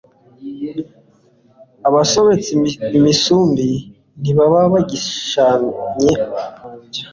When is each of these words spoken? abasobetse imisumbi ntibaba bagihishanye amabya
abasobetse 1.87 2.49
imisumbi 2.97 3.67
ntibaba 4.21 4.59
bagihishanye 4.73 6.09
amabya 6.23 7.03